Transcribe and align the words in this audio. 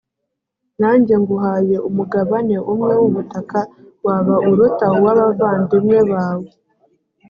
nanjye 0.79 1.13
nguhaye 1.21 1.75
umugabane 1.89 2.57
umwe 2.73 2.93
w 3.01 3.03
ubutaka 3.09 3.59
waba 4.05 4.35
uruta 4.49 4.85
uw 4.97 5.05
abavandimwe 5.13 5.99
bawe 6.11 6.47